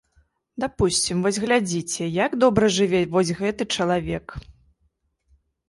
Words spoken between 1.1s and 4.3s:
вось глядзіце, як добра жыве вось гэты чалавек.